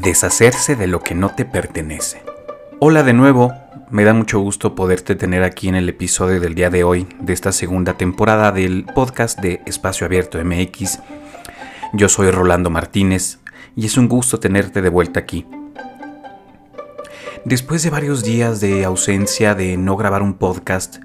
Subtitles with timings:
[0.00, 2.22] Deshacerse de lo que no te pertenece.
[2.78, 3.52] Hola de nuevo,
[3.90, 7.32] me da mucho gusto poderte tener aquí en el episodio del día de hoy de
[7.32, 11.00] esta segunda temporada del podcast de Espacio Abierto MX.
[11.94, 13.38] Yo soy Rolando Martínez
[13.74, 15.46] y es un gusto tenerte de vuelta aquí.
[17.44, 20.98] Después de varios días de ausencia de no grabar un podcast,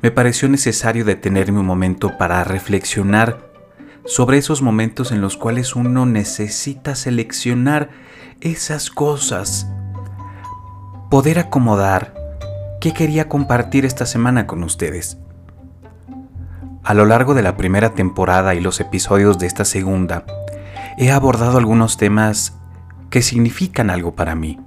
[0.00, 3.51] me pareció necesario detenerme un momento para reflexionar
[4.04, 7.90] sobre esos momentos en los cuales uno necesita seleccionar
[8.40, 9.68] esas cosas,
[11.10, 12.14] poder acomodar
[12.80, 15.18] qué quería compartir esta semana con ustedes.
[16.82, 20.24] A lo largo de la primera temporada y los episodios de esta segunda,
[20.98, 22.58] he abordado algunos temas
[23.08, 24.58] que significan algo para mí,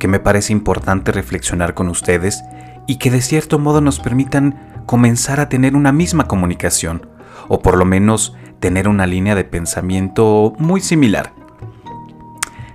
[0.00, 2.42] que me parece importante reflexionar con ustedes
[2.88, 7.06] y que de cierto modo nos permitan comenzar a tener una misma comunicación,
[7.48, 11.32] o por lo menos tener una línea de pensamiento muy similar.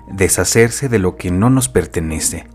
[0.07, 2.47] Deshacerse de lo que no nos pertenece.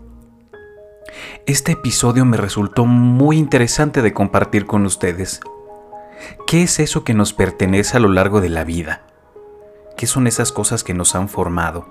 [1.45, 5.41] Este episodio me resultó muy interesante de compartir con ustedes.
[6.47, 9.01] ¿Qué es eso que nos pertenece a lo largo de la vida?
[9.97, 11.87] ¿Qué son esas cosas que nos han formado?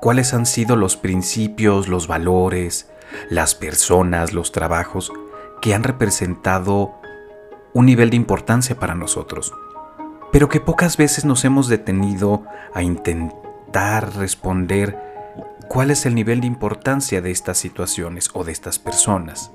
[0.00, 2.90] ¿Cuáles han sido los principios, los valores,
[3.30, 5.12] las personas, los trabajos
[5.60, 6.94] que han representado
[7.74, 9.52] un nivel de importancia para nosotros?
[10.32, 12.44] pero que pocas veces nos hemos detenido
[12.74, 14.98] a intentar responder
[15.68, 19.52] cuál es el nivel de importancia de estas situaciones o de estas personas.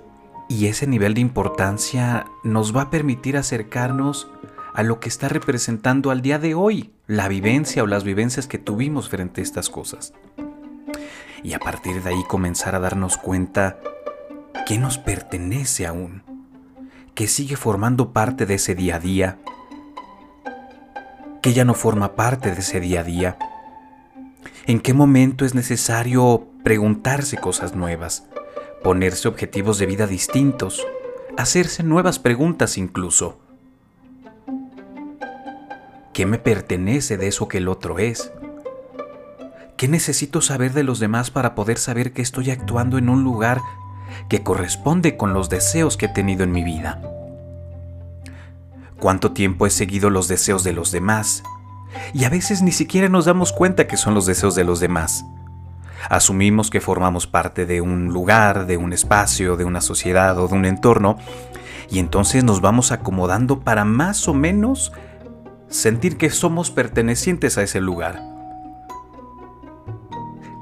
[0.50, 4.30] Y ese nivel de importancia nos va a permitir acercarnos
[4.74, 8.58] a lo que está representando al día de hoy, la vivencia o las vivencias que
[8.58, 10.14] tuvimos frente a estas cosas.
[11.44, 13.80] Y a partir de ahí comenzar a darnos cuenta
[14.66, 16.24] que nos pertenece aún,
[17.16, 19.40] que sigue formando parte de ese día a día
[21.42, 23.38] que ya no forma parte de ese día a día?
[24.66, 28.26] ¿En qué momento es necesario preguntarse cosas nuevas,
[28.82, 30.88] ponerse objetivos de vida distintos,
[31.38, 33.40] hacerse nuevas preguntas incluso?
[36.14, 38.32] ¿Qué me pertenece de eso que el otro es?
[39.76, 43.60] ¿Qué necesito saber de los demás para poder saber que estoy actuando en un lugar
[44.30, 47.02] que corresponde con los deseos que he tenido en mi vida?
[49.04, 51.44] cuánto tiempo he seguido los deseos de los demás.
[52.14, 55.26] Y a veces ni siquiera nos damos cuenta que son los deseos de los demás.
[56.10, 60.56] Asumimos que formamos parte de un lugar, de un espacio, de una sociedad o de
[60.56, 61.18] un entorno,
[61.92, 64.94] y entonces nos vamos acomodando para más o menos
[65.68, 68.22] sentir que somos pertenecientes a ese lugar.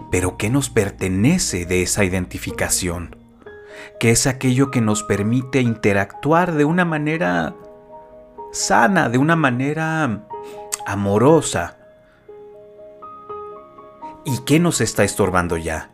[0.10, 3.21] Pero ¿qué nos pertenece de esa identificación?
[4.00, 7.54] ¿Qué es aquello que nos permite interactuar de una manera
[8.52, 10.24] sana, de una manera
[10.86, 11.78] amorosa.
[14.26, 15.90] ¿Y qué nos está estorbando ya?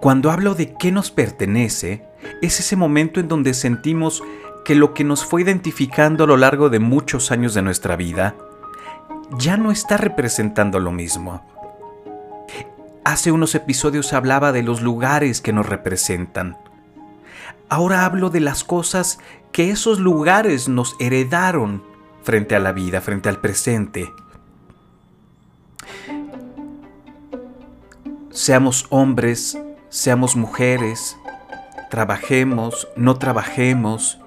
[0.00, 2.04] Cuando hablo de qué nos pertenece,
[2.42, 4.22] es ese momento en donde sentimos
[4.64, 8.34] que lo que nos fue identificando a lo largo de muchos años de nuestra vida
[9.38, 11.42] ya no está representando lo mismo.
[13.04, 16.58] Hace unos episodios hablaba de los lugares que nos representan.
[17.68, 19.18] Ahora hablo de las cosas
[19.50, 21.82] que esos lugares nos heredaron
[22.22, 24.12] frente a la vida, frente al presente.
[28.30, 31.16] Seamos hombres, seamos mujeres,
[31.90, 34.20] trabajemos, no trabajemos,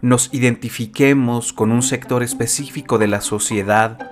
[0.00, 4.10] nos identifiquemos con un sector específico de la sociedad,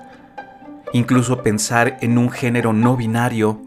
[0.93, 3.63] incluso pensar en un género no binario,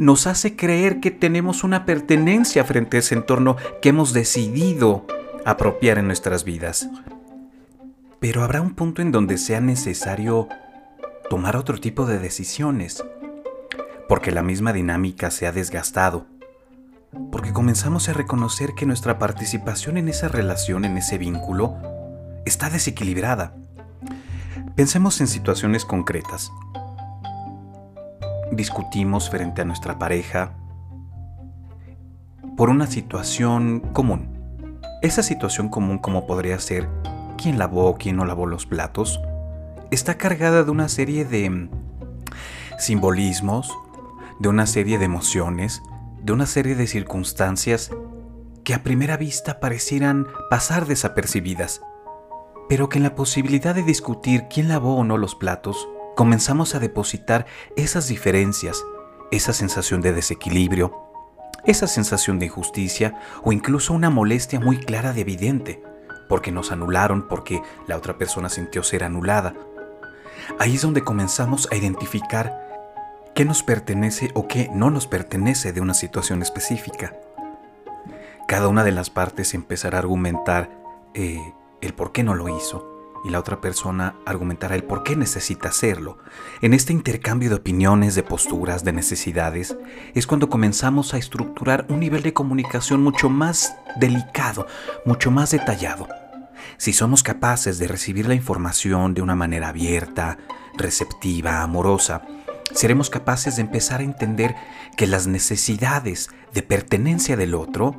[0.00, 5.04] nos hace creer que tenemos una pertenencia frente a ese entorno que hemos decidido
[5.44, 6.88] apropiar en nuestras vidas.
[8.18, 10.48] Pero habrá un punto en donde sea necesario
[11.28, 13.04] tomar otro tipo de decisiones,
[14.08, 16.24] porque la misma dinámica se ha desgastado,
[17.30, 21.76] porque comenzamos a reconocer que nuestra participación en esa relación, en ese vínculo,
[22.46, 23.54] está desequilibrada.
[24.76, 26.50] Pensemos en situaciones concretas
[28.50, 30.54] discutimos frente a nuestra pareja
[32.56, 34.28] por una situación común.
[35.02, 36.88] Esa situación común como podría ser
[37.38, 39.20] quién lavó o quién no lavó los platos,
[39.90, 41.70] está cargada de una serie de mm,
[42.78, 43.72] simbolismos,
[44.38, 45.82] de una serie de emociones,
[46.22, 47.90] de una serie de circunstancias
[48.62, 51.82] que a primera vista parecieran pasar desapercibidas,
[52.68, 55.88] pero que en la posibilidad de discutir quién lavó o no los platos,
[56.20, 57.46] comenzamos a depositar
[57.76, 58.84] esas diferencias,
[59.30, 60.94] esa sensación de desequilibrio,
[61.64, 65.82] esa sensación de injusticia o incluso una molestia muy clara de evidente,
[66.28, 69.54] porque nos anularon, porque la otra persona sintió ser anulada.
[70.58, 72.68] Ahí es donde comenzamos a identificar
[73.34, 77.16] qué nos pertenece o qué no nos pertenece de una situación específica.
[78.46, 80.68] Cada una de las partes empezará a argumentar
[81.14, 81.40] eh,
[81.80, 82.89] el por qué no lo hizo
[83.24, 86.18] y la otra persona argumentará el por qué necesita hacerlo.
[86.62, 89.76] En este intercambio de opiniones, de posturas, de necesidades,
[90.14, 94.66] es cuando comenzamos a estructurar un nivel de comunicación mucho más delicado,
[95.04, 96.08] mucho más detallado.
[96.76, 100.38] Si somos capaces de recibir la información de una manera abierta,
[100.76, 102.22] receptiva, amorosa,
[102.72, 104.54] seremos capaces de empezar a entender
[104.96, 107.96] que las necesidades de pertenencia del otro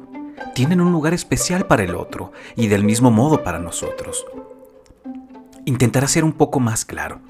[0.56, 4.25] tienen un lugar especial para el otro y del mismo modo para nosotros.
[5.65, 7.21] Intentará ser un poco más claro.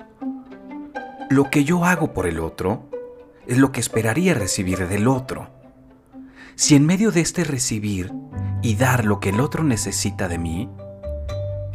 [1.30, 2.89] Lo que yo hago por el otro
[3.48, 5.50] es lo que esperaría recibir del otro.
[6.56, 8.13] Si en medio de este recibir
[8.62, 10.69] y dar lo que el otro necesita de mí,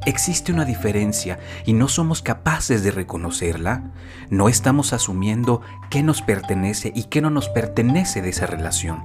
[0.07, 3.93] existe una diferencia y no somos capaces de reconocerla,
[4.31, 5.61] no estamos asumiendo
[5.91, 9.05] qué nos pertenece y qué no nos pertenece de esa relación,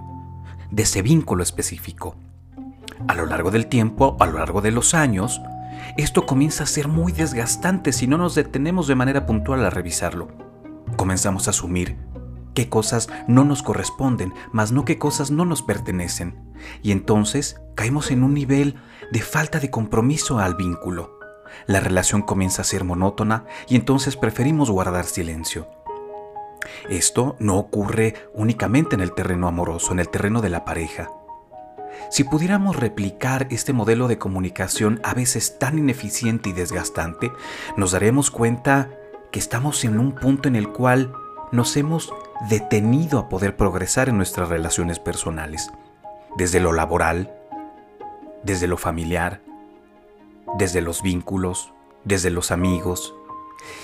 [0.69, 2.15] de ese vínculo específico.
[3.07, 5.41] A lo largo del tiempo, a lo largo de los años,
[5.97, 10.29] esto comienza a ser muy desgastante si no nos detenemos de manera puntual a revisarlo.
[10.95, 11.97] Comenzamos a asumir
[12.53, 16.53] qué cosas no nos corresponden, más no qué cosas no nos pertenecen.
[16.81, 18.75] Y entonces caemos en un nivel
[19.11, 21.19] de falta de compromiso al vínculo.
[21.67, 25.67] La relación comienza a ser monótona y entonces preferimos guardar silencio.
[26.89, 31.09] Esto no ocurre únicamente en el terreno amoroso, en el terreno de la pareja.
[32.09, 37.31] Si pudiéramos replicar este modelo de comunicación a veces tan ineficiente y desgastante,
[37.77, 38.89] nos daremos cuenta
[39.31, 41.13] que estamos en un punto en el cual
[41.51, 42.13] nos hemos
[42.49, 45.71] detenido a poder progresar en nuestras relaciones personales,
[46.37, 47.33] desde lo laboral,
[48.43, 49.41] desde lo familiar,
[50.57, 51.73] desde los vínculos,
[52.03, 53.13] desde los amigos.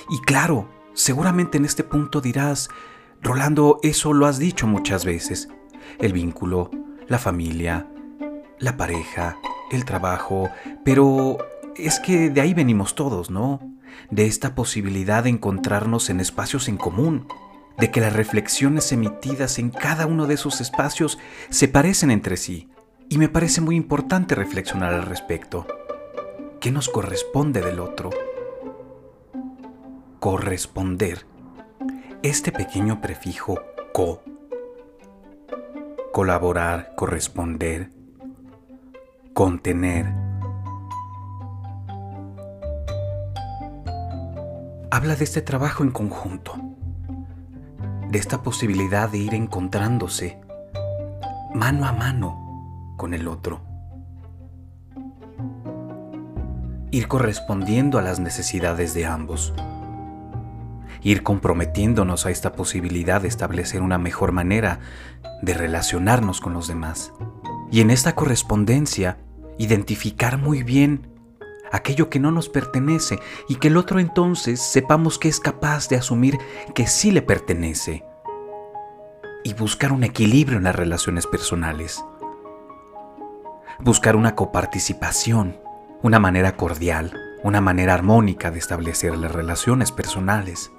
[0.09, 2.69] Y claro, seguramente en este punto dirás,
[3.21, 5.49] Rolando, eso lo has dicho muchas veces,
[5.99, 6.69] el vínculo,
[7.07, 7.87] la familia,
[8.59, 9.37] la pareja,
[9.71, 10.49] el trabajo,
[10.83, 11.37] pero
[11.75, 13.59] es que de ahí venimos todos, ¿no?
[14.09, 17.27] De esta posibilidad de encontrarnos en espacios en común,
[17.77, 21.19] de que las reflexiones emitidas en cada uno de esos espacios
[21.49, 22.69] se parecen entre sí.
[23.09, 25.65] Y me parece muy importante reflexionar al respecto.
[26.59, 28.09] ¿Qué nos corresponde del otro?
[30.19, 31.25] Corresponder.
[32.23, 33.59] Este pequeño prefijo
[33.93, 34.23] co.
[36.11, 37.91] Colaborar, corresponder,
[39.37, 40.07] contener.
[44.89, 46.55] Habla de este trabajo en conjunto,
[48.09, 50.41] de esta posibilidad de ir encontrándose
[51.53, 53.61] mano a mano con el otro.
[56.89, 59.53] Ir correspondiendo a las necesidades de ambos.
[61.03, 64.79] Ir comprometiéndonos a esta posibilidad de establecer una mejor manera
[65.43, 67.13] de relacionarnos con los demás.
[67.69, 69.19] Y en esta correspondencia
[69.57, 71.17] identificar muy bien
[71.71, 75.97] aquello que no nos pertenece y que el otro entonces sepamos que es capaz de
[75.97, 76.37] asumir
[76.73, 78.03] que sí le pertenece
[79.43, 82.03] y buscar un equilibrio en las relaciones personales.
[83.79, 85.57] Buscar una coparticipación,
[86.01, 87.13] una manera cordial,
[87.43, 90.71] una manera armónica de establecer las relaciones personales.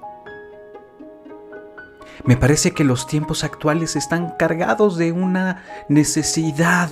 [2.25, 6.91] Me parece que los tiempos actuales están cargados de una necesidad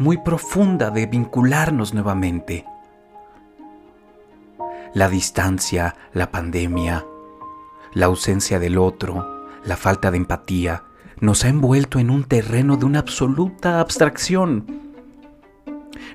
[0.00, 2.64] muy profunda de vincularnos nuevamente.
[4.94, 7.04] La distancia, la pandemia,
[7.92, 10.84] la ausencia del otro, la falta de empatía,
[11.20, 14.64] nos ha envuelto en un terreno de una absoluta abstracción.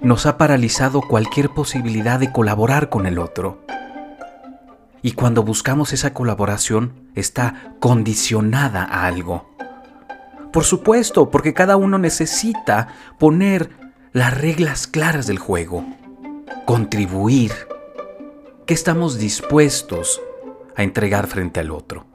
[0.02, 3.60] Nos ha paralizado cualquier posibilidad de colaborar con el otro.
[5.04, 9.55] Y cuando buscamos esa colaboración está condicionada a algo.
[10.56, 12.88] Por supuesto, porque cada uno necesita
[13.20, 13.72] poner
[14.14, 15.84] las reglas claras del juego,
[16.64, 17.52] contribuir,
[18.66, 20.22] qué estamos dispuestos
[20.78, 22.06] a entregar frente al otro,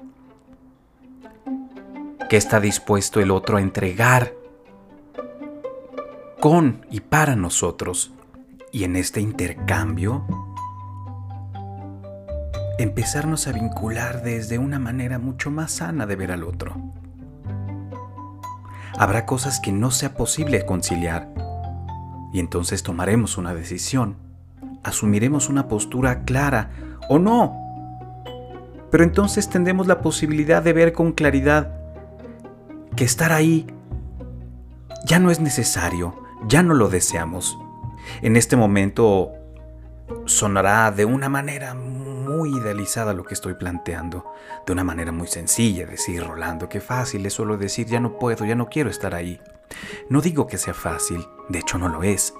[2.31, 4.33] qué está dispuesto el otro a entregar
[6.41, 8.11] con y para nosotros.
[8.73, 10.25] Y en este intercambio,
[12.79, 17.00] empezarnos a vincular desde una manera mucho más sana de ver al otro.
[19.01, 21.27] Habrá cosas que no sea posible conciliar
[22.35, 24.19] y entonces tomaremos una decisión.
[24.83, 26.69] Asumiremos una postura clara
[27.09, 27.57] o no.
[28.91, 31.73] Pero entonces tendremos la posibilidad de ver con claridad
[32.95, 33.67] que estar ahí
[35.07, 37.59] ya no es necesario, ya no lo deseamos.
[38.21, 39.33] En este momento
[40.27, 41.73] sonará de una manera
[42.31, 44.33] muy idealizada lo que estoy planteando,
[44.65, 48.45] de una manera muy sencilla, decir, Rolando, qué fácil es solo decir, ya no puedo,
[48.45, 49.41] ya no quiero estar ahí.
[50.09, 52.35] No digo que sea fácil, de hecho no lo es.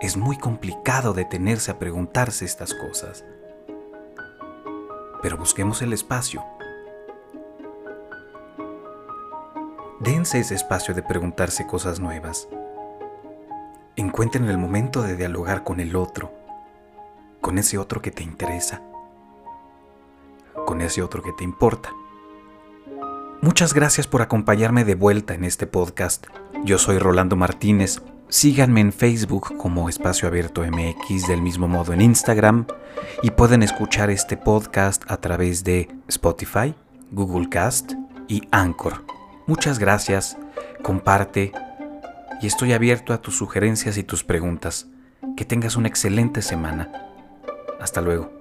[0.00, 3.24] Es muy complicado detenerse a preguntarse estas cosas.
[5.22, 6.44] Pero busquemos el espacio.
[10.00, 12.48] Dense ese espacio de preguntarse cosas nuevas.
[13.96, 16.39] Encuentren el momento de dialogar con el otro,
[17.40, 18.82] con ese otro que te interesa,
[20.66, 21.90] con ese otro que te importa.
[23.42, 26.26] Muchas gracias por acompañarme de vuelta en este podcast.
[26.64, 28.02] Yo soy Rolando Martínez.
[28.28, 32.66] Síganme en Facebook como Espacio Abierto MX, del mismo modo en Instagram,
[33.22, 36.74] y pueden escuchar este podcast a través de Spotify,
[37.10, 37.94] Google Cast
[38.28, 39.04] y Anchor.
[39.46, 40.36] Muchas gracias,
[40.82, 41.52] comparte
[42.40, 44.86] y estoy abierto a tus sugerencias y tus preguntas.
[45.36, 47.09] Que tengas una excelente semana.
[47.80, 48.39] Hasta luego.